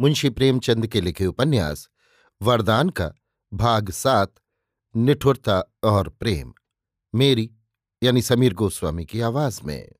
मुंशी 0.00 0.30
प्रेमचंद 0.30 0.86
के 0.86 1.00
लिखे 1.00 1.26
उपन्यास, 1.26 1.88
वरदान 2.42 2.90
का 2.90 3.12
भाग 3.54 3.90
सात, 3.90 4.34
निठुरता 4.96 5.62
और 5.82 6.08
प्रेम, 6.08 6.54
मेरी, 7.14 7.50
यानी 8.02 8.22
समीर 8.22 8.54
गोस्वामी 8.54 9.04
की 9.04 9.20
आवाज़ 9.20 9.62
में। 9.62 9.92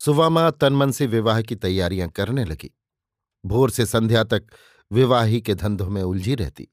सुवामा 0.00 0.50
तनमन 0.50 0.90
से 0.90 1.06
विवाह 1.06 1.42
की 1.42 1.56
तैयारियाँ 1.56 2.08
करने 2.08 2.44
लगी। 2.44 2.78
भोर 3.46 3.70
से 3.70 3.86
संध्या 3.86 4.24
तक 4.24 4.46
विवाह 4.92 5.38
के 5.38 5.54
धंधों 5.54 5.90
में 5.90 6.02
उलझी 6.02 6.34
रहती। 6.34 6.68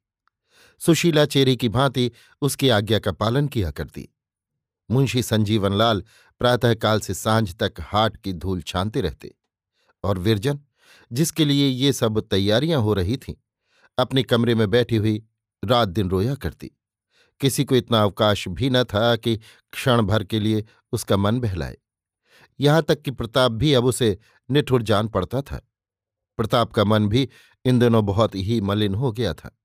सुशीला 0.80 1.26
चेरी 1.26 1.58
की 1.58 1.70
भांति 1.70 2.12
उसकी 2.42 2.70
आज्ञा 2.70 3.00
का 3.00 3.12
पालन 3.12 3.48
किया 3.48 3.72
करती। 3.72 4.09
मुंशी 4.92 5.24
संजीवन 5.24 5.74
लाल 5.74 6.04
प्रातःकाल 6.40 7.00
से 7.00 7.14
साँझ 7.14 7.56
तक 7.56 7.74
हाट 7.82 8.18
की 8.18 8.34
धूल 8.34 8.62
छानते 8.62 9.02
रहते 9.02 9.36
और 10.04 10.18
विरजन 10.18 10.59
जिसके 11.12 11.46
लिए 11.46 11.68
ये 11.68 11.94
सब 11.94 12.20
तैयारियाँ 12.22 12.82
हो 12.82 12.94
रही 12.94 13.18
थीं। 13.18 13.34
अपने 13.98 14.24
कमरे 14.24 14.56
में 14.56 14.70
बैठी 14.70 14.96
हुई 14.96 15.26
रात 15.66 15.88
दिन 15.88 16.10
रोया 16.10 16.36
करती। 16.36 16.72
किसी 17.40 17.66
को 17.66 17.76
इतना 17.76 18.04
अवकाश 18.04 18.48
भी 18.48 18.70
न 18.70 18.84
था 18.84 19.16
कि 19.16 19.38
क्षण 19.72 20.02
भर 20.02 20.24
के 20.24 20.40
लिए 20.40 20.66
उसका 20.92 21.18
मन 21.18 21.40
बहलाए। 21.40 21.78
यहाँ 22.60 22.84
तक 22.84 23.02
कि 23.02 23.12
प्रताप 23.12 23.52
भी 23.52 23.74
अब 23.74 23.86
उसे 23.86 24.18
निठुर 24.52 24.82
जान 24.82 25.08
पड़ता 25.08 25.42
था। 25.42 25.70
प्रताप 26.38 26.74
का 26.74 26.84
मन 26.84 27.08
भी 27.08 27.30
इन 27.66 27.80
दिनों 27.80 28.06
बहुत 28.06 28.36
ही 28.36 28.62
मलिन 28.62 28.96
हो 28.96 29.12
गया 29.12 29.34
था। 29.34 29.60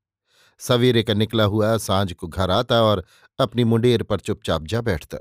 सवेरे 0.59 1.03
का 1.03 1.15
निकला 1.15 1.45
हुआ 1.45 1.77
साँझ 1.77 2.12
को 2.12 2.29
घर 2.29 2.51
आता 2.51 2.83
और 2.83 3.05
अपनी 3.39 3.65
मुंडेर 3.65 4.03
पर 4.03 4.21
चुपचाप 4.21 4.62
जा 4.62 4.81
बैठता। 4.81 5.19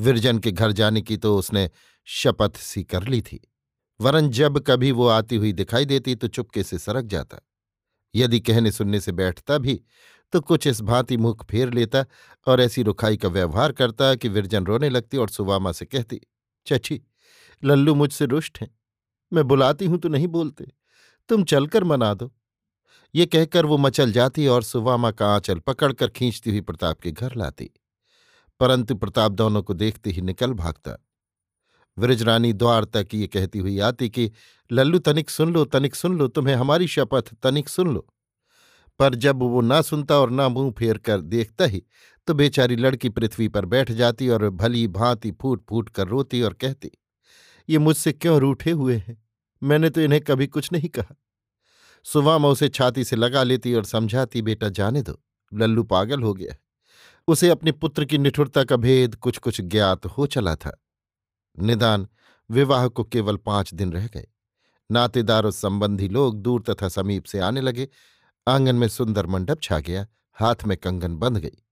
विरजन 0.00 0.38
के 0.38 0.52
घर 0.52 0.72
जाने 0.72 1.02
की 1.02 1.16
तो 1.16 1.38
उसने 1.38 1.70
शपथ 2.04 2.56
सी 2.56 2.84
कर 2.84 3.02
ली 3.02 3.22
थी। 3.22 3.53
वरन 4.00 4.28
जब 4.30 4.58
कभी 4.58 4.92
वो 4.92 5.08
आती 5.08 5.36
हुई 5.36 5.52
दिखाई 5.52 5.84
देती 5.84 6.14
तो 6.14 6.28
चुपके 6.28 6.62
से 6.62 6.78
सरक 6.78 7.04
जाता। 7.04 7.40
यदि 8.14 8.40
कहने 8.40 8.72
सुनने 8.72 9.00
से 9.00 9.12
बैठता 9.12 9.58
भी 9.58 9.80
तो 10.32 10.40
कुछ 10.40 10.66
इस 10.66 10.80
भांति 10.80 11.16
मुख 11.16 11.44
फेर 11.46 11.72
लेता 11.72 12.04
और 12.46 12.60
ऐसी 12.60 12.82
रुखाई 12.82 13.16
का 13.16 13.28
व्यवहार 13.28 13.72
करता 13.72 14.14
कि 14.14 14.28
विरजन 14.28 14.64
रोने 14.64 14.88
लगती 14.88 15.16
और 15.16 15.28
सुवामा 15.28 15.72
से 15.72 15.84
कहती, 15.84 16.20
चची, 16.66 17.02
लल्लू 17.64 17.94
मुझसे 17.94 18.26
रुष्ट 18.26 18.60
हैं। 18.60 18.78
मैं 19.32 19.44
बुलाती 19.44 19.86
हूँ 19.86 19.98
तो 19.98 20.08
नहीं 20.08 20.28
बोलते। 20.28 20.66
तुम 21.28 21.44
चलकर 21.44 21.84
मना 21.84 22.14
दो। 22.14 22.34
ये 23.14 23.26
कहकर 23.26 23.66
वो 23.66 23.76
मचल 23.78 24.12
जाती 24.12 24.46
और 24.46 24.62
सुवामा 24.62 25.10
का 25.10 25.34
आंचल 25.34 25.58
पकड़कर 25.58 26.08
खींचती 26.08 26.50
हुई 26.50 26.60
प्रताप 26.60 27.00
के 27.00 27.12
घर 27.12 27.34
लाती। 27.36 27.70
परंतु 28.60 28.94
प्रताप 28.94 29.32
दोनों 29.32 29.62
को 29.62 29.74
देखते 29.74 30.10
ही 30.10 30.22
निकल 30.22 30.52
भागता। 30.52 31.03
वृजरानी 31.98 32.52
द्वार 32.52 32.84
तक 32.84 33.08
ये 33.14 33.26
कहती 33.26 33.58
हुई 33.58 33.78
आती 33.78 34.08
कि, 34.08 34.30
लल्लू, 34.70 34.98
तनिक 34.98 35.30
सुन 35.30 35.52
लो, 35.52 35.64
तनिक 35.64 35.94
सुन 35.94 36.16
लो, 36.18 36.28
तुम्हें 36.28 36.54
हमारी 36.54 36.86
शपथ 36.88 37.34
तनिक 37.42 37.68
सुन 37.68 37.94
लो। 37.94 38.06
पर 39.00 39.14
जब 39.14 39.36
वो 39.36 39.60
ना 39.60 39.80
सुनता 39.82 40.18
और 40.18 40.30
ना 40.30 40.48
मुँह 40.48 40.70
फेर 40.70 40.98
कर 40.98 41.20
देखता 41.20 41.64
ही 41.64 41.82
तो 42.26 42.34
बेचारी 42.34 42.76
लड़की 42.76 43.08
पृथ्वी 43.08 43.48
पर 43.48 43.64
बैठ 43.64 43.90
जाती 43.92 44.28
और 44.28 44.48
भली 44.50 44.86
भांति 44.88 45.30
फूट 45.32 45.62
फूट 45.68 45.88
कर 45.88 46.08
रोती 46.08 46.42
और 46.42 46.52
कहती, 46.52 46.90
ये 47.68 47.78
मुझसे 47.78 48.12
क्यों 48.12 48.38
रूठे 48.40 48.70
हुए 48.70 48.96
हैं? 48.96 49.16
मैंने 49.62 49.90
तो 49.90 50.00
इन्हें 50.00 50.20
कभी 50.20 50.46
कुछ 50.46 50.72
नहीं 50.72 50.88
कहा। 50.88 51.14
सुबह 52.06 52.46
उसे 52.46 52.68
छाती 52.68 53.04
से 53.04 53.16
लगा 53.16 53.42
लेती 53.42 53.74
और 53.74 53.84
समझाती, 53.84 54.42
बेटा, 54.42 54.68
जाने 54.68 55.02
दो, 55.02 55.20
लल्लू 55.52 55.82
पागल 55.84 56.22
हो 56.22 56.34
गया 56.34 56.56
उसे 57.28 57.48
अपने 57.48 57.72
पुत्र 57.72 58.04
की 58.04 58.18
निठुरता 58.18 58.64
का 58.64 58.76
भेद 58.76 59.14
कुछ 59.14 59.38
कुछ 59.38 59.60
ज्ञात 59.60 60.06
हो 60.06 60.26
चला 60.26 60.54
था। 60.56 60.80
निदान 61.58 62.08
विवाह 62.50 62.88
को 62.88 63.04
केवल 63.04 63.36
पाँच 63.36 63.74
दिन 63.74 63.92
रह 63.92 64.06
गए। 64.06 64.26
नातेदार 64.90 65.44
और 65.44 65.52
संबंधी 65.52 66.08
लोग 66.08 66.42
दूर 66.42 66.62
तथा 66.70 66.88
समीप 66.88 67.24
से 67.24 67.38
आने 67.38 67.60
लगे। 67.60 67.88
आँगन 68.48 68.76
में 68.76 68.88
सुंदर 68.88 69.26
मंडप 69.26 69.62
छा 69.62 69.78
गया। 69.78 70.06
हाथ 70.34 70.56
में 70.66 70.76
कंगन 70.76 71.16
बंध 71.16 71.38
गई। 71.38 71.64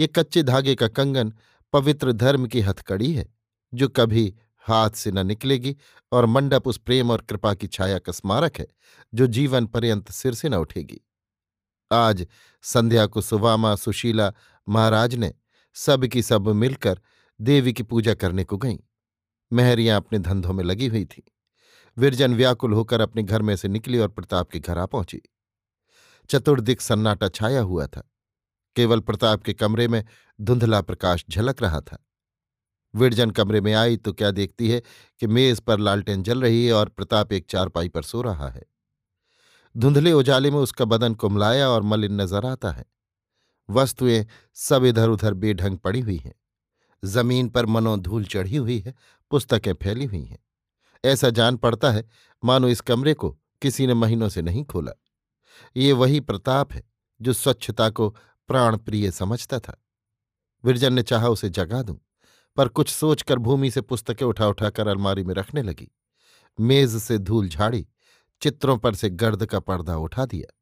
ये 0.00 0.06
कच्चे 0.06 0.42
धागे 0.42 0.74
का 0.74 0.88
कंगन 0.88 1.32
पवित्र 1.72 2.12
धर्म 2.12 2.46
की 2.46 2.60
हथकड़ी 2.60 3.12
है, 3.12 3.34
जो 3.74 3.88
कभी 3.88 4.34
हाथ 4.58 4.90
से 4.90 5.12
न 5.12 5.26
निकलेगी 5.26 5.76
और 6.12 6.26
मंडप 6.26 6.68
उस 6.68 6.78
प्रेम 6.78 7.10
और 7.10 7.20
कृपा 7.20 7.54
की 7.54 7.66
छाया 7.66 7.98
का 7.98 8.12
स्मारक 8.12 8.58
है, 8.58 8.66
जो 9.14 9.26
जीवन 9.26 9.66
पर्यंत 9.66 10.10
सिर 10.10 10.34
से 10.34 10.48
न 10.48 10.54
उठेगी। 10.54 11.00
आज 11.92 12.26
संध्या 12.62 13.06
को 13.06 13.20
सुवामा 13.20 13.74
सुशीला 13.76 14.32
महाराज 14.68 15.14
ने 15.14 15.34
सब 15.74 16.06
की 16.06 16.22
सब 16.22 16.48
मिलकर 16.48 17.00
देवी 17.40 17.72
की 17.72 17.82
पूजा 17.82 18.14
करने 18.14 18.44
को 18.44 18.56
गईं। 18.56 18.78
मेहरियाँ 19.54 19.96
अपने 19.96 20.18
धंधों 20.18 20.52
में 20.52 20.64
लगी 20.64 20.86
हुई 20.86 21.04
थी। 21.04 21.22
विरजन 21.96 22.34
व्याकुल 22.34 22.72
होकर 22.72 23.00
अपने 23.00 23.22
घर 23.22 23.42
में 23.42 23.56
से 23.56 23.68
निकली 23.68 23.98
और 23.98 24.08
प्रताप 24.08 24.50
के 24.50 24.58
घर 24.58 24.78
आ 24.78 24.86
पहुँची। 24.86 25.20
चतुर्दिक 26.30 26.80
सन्नाटा 26.80 27.28
छाया 27.28 27.60
हुआ 27.60 27.86
था। 27.86 28.10
केवल 28.76 29.00
प्रताप 29.00 29.42
के 29.42 29.52
कमरे 29.52 29.88
में 29.88 30.04
धुंधला 30.40 30.80
प्रकाश 30.80 31.24
झलक 31.30 31.62
रहा 31.62 31.80
था। 31.80 31.98
विरजन 32.94 33.30
कमरे 33.30 33.60
में 33.60 33.72
आई 33.74 33.96
तो 33.96 34.12
क्या 34.12 34.30
देखती 34.30 34.70
है 34.70 34.82
कि 35.20 35.26
मेज 35.26 35.60
पर 35.60 35.78
लालटेन 35.78 36.22
जल 36.22 36.42
रही 36.42 36.66
है 36.66 36.72
और 36.72 36.88
प्रताप 36.88 37.32
एक 37.32 37.46
चारपाई 37.50 37.88
पर 37.88 38.02
सो 38.02 38.22
रहा 38.22 38.48
है। 38.48 38.62
धुंधले 39.76 40.12
उजाले 40.12 40.50
में 40.50 40.58
उसका 40.58 40.84
बदन 40.84 41.14
कुमलाया 41.14 41.68
और 41.68 41.82
मलिन 41.82 42.20
नज़र 42.20 42.46
आता 42.46 42.70
है। 42.70 42.84
वस्तुएँ 43.68 44.26
सब 44.54 44.84
इधर 44.84 45.08
उधर 45.08 45.34
बेढंग 45.34 45.78
पड़ी 45.78 46.00
हुई 46.00 46.16
हैं। 46.16 46.34
ज़मीन 47.04 47.48
पर 47.48 47.66
मनो 47.66 47.96
धूल 47.96 48.24
चढ़ी 48.24 48.56
हुई 48.56 48.78
है। 48.78 48.94
पुस्तकें 49.34 49.74
फैली 49.74 50.04
हुई 50.04 50.24
हैं। 50.24 50.38
ऐसा 51.04 51.30
जान 51.30 51.56
पड़ता 51.56 51.90
है, 51.90 52.08
मानो 52.44 52.68
इस 52.68 52.80
कमरे 52.80 53.14
को 53.14 53.38
किसी 53.62 53.86
ने 53.86 53.94
महीनों 53.94 54.28
से 54.28 54.42
नहीं 54.42 54.64
खोला। 54.64 54.92
ये 55.76 55.92
वही 55.92 56.20
प्रताप 56.20 56.72
है, 56.72 56.82
जो 57.22 57.32
स्वच्छता 57.32 57.90
को 57.90 58.10
प्राण 58.48 58.76
प्रिय 58.76 59.10
समझता 59.10 59.58
था। 59.58 59.84
विरजन 60.64 60.92
ने 60.92 61.02
चाहा 61.02 61.28
उसे 61.28 61.48
जगा 61.48 61.82
दूँ, 61.82 61.98
पर 62.56 62.68
कुछ 62.68 62.88
सोचकर 62.88 63.38
भूमि 63.38 63.70
से 63.70 63.80
पुस्तकें 63.80 64.26
उठा 64.26 64.48
उठाकर 64.48 64.88
अलमारी 64.88 65.24
में 65.24 65.34
रखने 65.34 65.62
लगी। 65.62 65.90
मेज 66.60 66.96
से 66.96 67.18
धूल 67.18 67.48
झाड़ी, 67.48 67.86
चित्रों 68.40 68.78
पर 68.78 68.94
से 68.94 69.10
गर्द 69.10 69.46
का 69.46 69.60
पर्दा 69.60 69.96
उठा 69.96 70.26
दिया। 70.26 70.54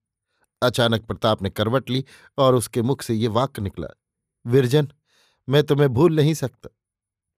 अचानक 0.67 1.05
प्रताप 1.05 1.43
ने 1.43 1.51
करवट 1.51 1.91
ली 1.91 2.05
और 2.39 2.55
उसके 2.55 2.83
मुख 2.83 3.03
से 3.03 3.15
ये 3.15 3.29
वाक्य 3.29 3.63
निकला, 3.63 3.89
विरजन, 4.47 4.89
मैं 5.49 5.63
तुम्हें 5.63 5.89
भूल 5.89 6.17
नहीं 6.17 6.35
सकता। 6.35 6.69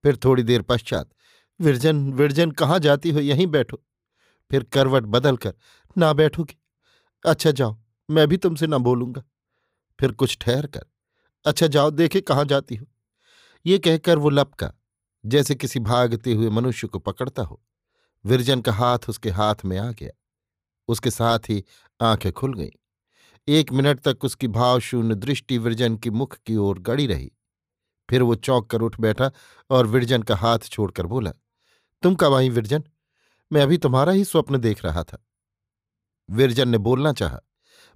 फिर 0.03 0.17
थोड़ी 0.17 0.43
देर 0.43 0.61
पश्चात 0.61 1.09
विरजन 1.61 2.13
विरजन 2.13 2.51
कहाँ 2.51 2.79
जाती 2.79 3.09
हो? 3.09 3.19
यहीं 3.19 3.47
बैठो। 3.47 3.83
फिर 4.51 4.63
करवट 4.63 5.03
बदल 5.03 5.37
कर 5.37 5.53
ना 5.97 6.13
बैठोगी? 6.13 6.57
अच्छा 7.25 7.51
जाओ, 7.51 7.81
मैं 8.09 8.27
भी 8.27 8.37
तुमसे 8.37 8.67
ना 8.67 8.77
बोलूँगा। 8.77 9.23
फिर 9.99 10.11
कुछ 10.11 10.37
ठहर 10.41 10.67
कर 10.67 10.85
अच्छा 11.45 11.67
जाओ, 11.67 11.91
देखे 11.91 12.21
कहाँ 12.21 12.45
जाती 12.45 12.75
हो? 12.75 12.85
ये 13.65 13.79
कहकर 13.79 14.17
वो 14.17 14.29
लपका, 14.29 14.73
जैसे 15.25 15.55
किसी 15.55 15.79
भागते 15.79 16.33
हुए 16.33 16.49
मनुष्य 16.49 16.87
को 16.87 16.99
पकड़ता 16.99 17.43
हो। 17.43 17.63
विरजन 18.25 18.61
का 18.61 18.73
हाथ 18.73 18.99
उसके 19.09 19.29
हाथ 19.29 19.55
में 19.65 19.77
आ 19.77 19.91
गया। 19.91 20.11
उसके 20.87 21.11
साथ 21.11 21.39
ही 21.39 21.63
आँखें 22.01 22.31
खुल 22.31 22.53
गईं। 22.53 22.71
एक 23.47 23.71
मिनट 23.71 23.99
तक 23.99 24.25
उसकी 24.25 24.47
भावशून्य 24.47 25.15
दृष्टि 25.15 25.57
विरजन 25.57 25.97
की 25.97 26.09
मुख 26.09 26.37
की 26.45 26.55
ओर 26.55 26.79
गड़ी 26.79 27.07
रही। 27.07 27.31
फिर 28.09 28.21
वो 28.21 28.35
चौंक 28.35 28.69
कर 28.69 28.81
उठ 28.81 28.99
बैठा 28.99 29.31
और 29.69 29.87
विरजन 29.87 30.21
का 30.21 30.35
हाथ 30.35 30.59
छोड़कर 30.59 31.05
बोला 31.05 31.31
तुम 32.05 32.15
कब 32.15 32.33
आई 32.33 32.49
विरजन? 32.49 32.83
मैं 33.51 33.61
अभी 33.61 33.77
तुम्हारा 33.77 34.11
ही 34.11 34.25
स्वप्न 34.25 34.57
देख 34.57 34.85
रहा 34.85 35.03
था। 35.03 35.25
विरजन 36.29 36.69
ने 36.69 36.77
बोलना 36.77 37.13
चाहा, 37.13 37.39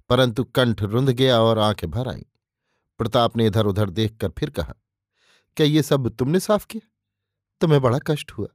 परंतु 0.08 0.44
कंठ 0.44 0.82
रुंध 0.82 1.10
गया 1.10 1.40
और 1.40 1.58
आँखें 1.58 1.90
भर 1.90 2.08
आईं। 2.08 2.22
प्रताप 2.98 3.36
ने 3.36 3.46
इधर 3.46 3.66
उधर 3.66 3.90
देखकर 3.90 4.28
फिर 4.28 4.50
कहा, 4.50 4.74
क्या 5.56 5.66
ये 5.66 5.82
सब 5.82 6.08
तुमने 6.08 6.40
साफ़ 6.40 6.66
किया? 6.66 6.88
तुम्हें 7.60 7.80
बड़ा 7.80 7.98
कष्ट 8.06 8.32
हुआ। 8.32 8.46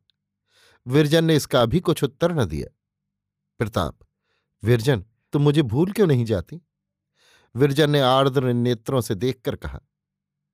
विरजन 0.87 1.25
ने 1.25 1.35
इसका 1.35 1.61
अभी 1.61 1.79
कुछ 1.79 2.03
उत्तर 2.03 2.31
न 2.31 2.45
दिया। 2.45 2.75
प्रताप, 3.57 3.99
विरजन, 4.63 5.05
तुम 5.33 5.41
मुझे 5.41 5.61
भूल 5.61 5.91
क्यों 5.91 6.07
नहीं 6.07 6.25
जाती? 6.25 6.61
विरजन 7.55 7.89
ने 7.89 8.01
आर्द्र 8.01 8.53
नेत्रों 8.53 9.01
से 9.01 9.15
देखकर 9.15 9.55
कहा, 9.55 9.79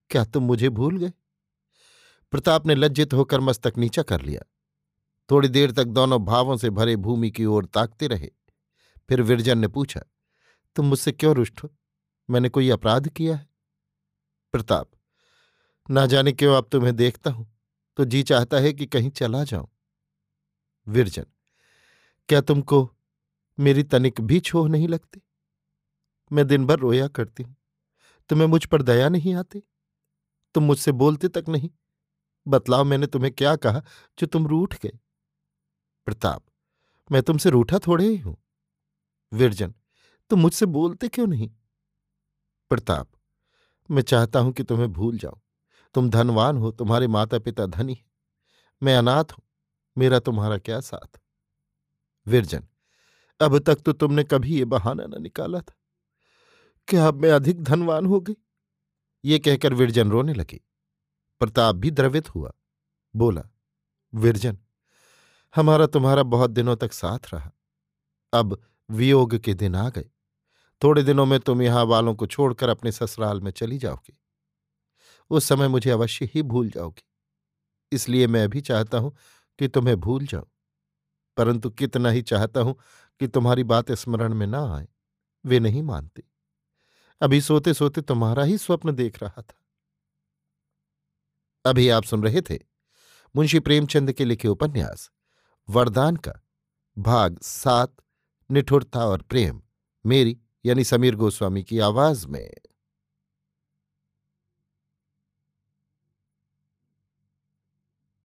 क्या 0.10 0.26
तुम 0.26 0.44
मुझे 0.44 0.70
भूल 0.70 0.98
गए? 0.98 1.14
प्रताप 2.32 2.66
ने 2.66 2.76
लज्जित 2.76 3.14
होकर 3.14 3.40
मस्तक 3.40 3.74
नीचा 3.78 4.04
कर 4.04 4.22
लिया। 4.22 4.42
थोड़ी 5.32 5.48
देर 5.48 5.72
तक 5.72 5.86
दोनों 5.88 6.24
भावों 6.26 6.58
से 6.58 6.70
भरे 6.70 6.96
भूमि 6.98 7.30
की 7.32 7.46
ओर 7.46 7.66
ताकते 7.66 8.08
रहे। 8.08 8.30
फिर 9.10 9.22
विरजन 9.22 9.58
ने 9.58 9.68
पूछा, 9.68 10.02
तुम 10.76 10.86
मुझसे 10.86 11.12
क्यों 11.12 11.36
रुष्ट 11.36 11.64
हो? 11.64 11.70
मैंने 12.30 12.50
कोई 12.50 12.70
अपराध 12.70 13.08
किया 13.10 13.36
है? 13.36 13.48
प्रताप, 14.54 14.90
ना 15.90 16.06
जाने 16.06 16.32
क्यों 16.32 16.56
अब 16.56 16.68
तुम्हें 16.72 16.96
देखता 16.96 17.32
हूँ 17.32 17.48
तो 17.98 18.06
जी 18.06 18.24
चाहता 18.24 18.58
है 18.58 18.72
कि 18.74 18.86
कहीं 18.86 19.10
चला 19.12 19.44
जाऊँ। 19.44 19.68
विरजन, 20.88 21.26
क्या 22.30 22.42
तुमको 22.42 22.90
मेरी 23.58 23.84
तनिक 23.84 24.22
भी 24.22 24.40
छोह 24.40 24.68
नहीं 24.70 24.88
लगती? 24.88 25.22
मैं 26.32 26.48
दिन 26.48 26.66
भर 26.66 26.80
रोया 26.80 27.08
करती 27.08 27.44
हूँ। 27.44 27.56
तुम्हें 28.30 28.48
मुझ 28.48 28.66
पर 28.66 28.82
दया 28.82 29.10
नहीं 29.10 29.36
आती? 29.36 29.64
तुम 30.56 30.64
मुझसे 30.64 30.92
बोलते 30.94 31.28
तक 31.28 31.46
नहीं? 31.50 31.70
बतलाओ 32.46 32.84
मैंने 32.84 33.08
तुम्हें 33.08 33.32
क्या 33.34 33.56
कहा 33.56 33.82
जो 34.20 34.28
तुम 34.28 34.48
रूठ 34.48 34.76
गए? 34.76 35.00
प्रताप, 36.06 36.44
मैं 37.12 37.22
तुमसे 37.24 37.50
रूठा 37.50 37.80
थोड़े 37.80 38.08
ही 38.08 38.18
हूँ। 38.18 38.38
विरजन, 39.32 39.74
तुम 40.30 40.40
मुझसे 40.40 40.66
बोलते 40.66 41.08
क्यों 41.08 41.28
नहीं? 41.28 41.50
प्रताप, 42.72 43.08
मैं 43.90 44.02
चाहता 44.02 44.40
हूँ 44.40 44.52
कि 44.54 44.64
तुम्हें 44.64 44.92
भूल 44.94 45.18
जाऊँ। 45.18 45.42
तुम 45.94 46.10
धनवान 46.10 46.58
हो, 46.58 46.72
तुम्हारे 46.72 47.08
माता 47.08 47.40
पिता 47.40 47.66
धनी 47.66 47.94
हैं। 47.94 48.12
मैं 48.84 48.96
अनाथ 48.96 49.32
हूँ, 49.32 49.44
मेरा 49.98 50.20
तुम्हारा 50.20 50.58
क्या 50.58 50.80
साथ? 50.80 51.20
विरजन, 52.28 52.68
अब 53.40 53.58
तक 53.60 53.76
तो 53.76 53.94
तुमने 53.94 54.24
कभी 54.24 54.58
ये 54.58 54.66
बहाना 54.66 55.06
न 55.06 55.22
निकाला 55.22 55.60
था। 55.60 55.76
क्या 56.88 57.08
अब 57.08 57.22
मैं 57.22 57.32
अधिक 57.32 57.64
धनवान 57.64 58.06
हो 58.06 58.20
गई? 58.20 58.36
ये 59.26 59.40
कहकर 59.40 59.74
विरजन 59.74 60.12
रोने 60.12 60.34
लगी। 60.34 60.62
प्रताप 61.42 61.76
भी 61.76 61.92
द्रवित 61.92 62.36
हुआ। 62.36 62.52
बोला, 63.16 63.44
विरजन 64.14 64.58
हमारा 65.56 65.86
तुम्हारा 65.86 66.24
बहुत 66.24 66.50
दिनों 66.52 66.76
तक 66.76 66.94
साथ 66.94 67.20
रहा। 67.34 67.52
अब 68.34 68.62
वियोग 68.92 69.38
के 69.38 69.54
दिन 69.54 69.76
आ 69.76 69.90
गए। 69.90 70.06
थोड़े 70.84 71.04
दिनों 71.04 71.26
में 71.26 71.40
तुम 71.40 71.62
यहाँ 71.62 71.86
वालों 71.86 72.16
को 72.16 72.28
छोड़कर 72.28 72.70
अपने 72.70 72.92
ससुराल 72.92 73.42
में 73.42 73.52
चली 73.52 73.78
जाओगी। 73.78 74.18
उस 75.30 75.46
समय 75.46 75.68
मुझे 75.68 75.92
अवश्य 75.92 76.30
ही 76.36 76.42
भूल 76.42 76.70
जाओगी। 76.70 77.04
इसलिए 77.92 78.28
मैं 78.28 78.50
भी 78.50 78.62
चाहता 78.62 78.98
हूँ 78.98 79.18
कि 79.60 79.68
तुम्हें 79.68 79.98
भूल 79.98 80.26
जाऊँ। 80.26 80.48
परंतु 81.38 81.70
कितना 81.70 82.10
ही 82.10 82.22
चाहता 82.22 82.62
हूँ 82.62 82.80
कि 83.20 83.28
तुम्हारी 83.28 83.64
बात 83.64 83.92
स्मरण 83.92 84.34
में 84.34 84.48
ना 84.48 84.76
आए। 84.76 84.88
वे 85.46 85.60
नहीं 85.60 85.84
मानते। 85.84 86.24
अभी 87.22 87.42
सोते 87.42 87.74
सोते 87.74 88.02
तुम्हारा 88.02 88.44
ही 88.44 88.58
स्वप्न 88.58 88.92
देख 88.92 89.24
रहा 89.24 89.42
था। 89.42 89.54
अभी 91.66 91.90
आप 91.90 92.04
सुन 92.04 92.24
रहे 92.24 92.42
थे 92.42 92.60
मुंशी 93.36 93.60
प्रेमचंद 93.60 94.12
के 94.12 94.26
लिखे 94.26 94.48
उपन्यास। 94.48 95.12
वरदान 95.72 96.16
का। 96.16 96.32
भाग 96.98 97.40
सात 97.42 97.94
निठुरता 98.52 99.06
और 99.06 99.22
प्रेम। 99.22 99.62
मेरी 100.06 100.38
यानी 100.66 100.84
समीर 100.84 101.16
गोस्वामी 101.16 101.64
की 101.64 101.80
आवाज़ 101.80 102.28
में। 102.28 102.54